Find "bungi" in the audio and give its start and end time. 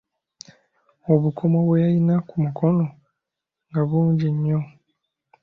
3.89-4.27